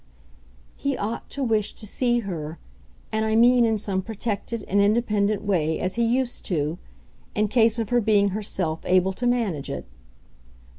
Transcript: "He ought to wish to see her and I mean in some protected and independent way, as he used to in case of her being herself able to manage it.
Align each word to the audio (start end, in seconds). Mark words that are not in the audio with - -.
"He 0.75 0.97
ought 0.97 1.29
to 1.29 1.43
wish 1.43 1.73
to 1.75 1.85
see 1.85 2.21
her 2.21 2.57
and 3.11 3.23
I 3.23 3.35
mean 3.35 3.63
in 3.65 3.77
some 3.77 4.01
protected 4.01 4.63
and 4.67 4.81
independent 4.81 5.43
way, 5.43 5.79
as 5.79 5.93
he 5.93 6.01
used 6.03 6.43
to 6.45 6.79
in 7.35 7.49
case 7.49 7.77
of 7.77 7.89
her 7.89 8.01
being 8.01 8.29
herself 8.29 8.83
able 8.85 9.13
to 9.13 9.27
manage 9.27 9.69
it. 9.69 9.85